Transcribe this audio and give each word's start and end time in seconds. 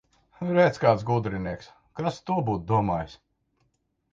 Redz, 0.53 0.79
kāds 0.83 1.05
gudrinieks! 1.09 1.69
Kas 2.01 2.19
to 2.31 2.39
būtu 2.49 2.67
domājis! 2.73 3.15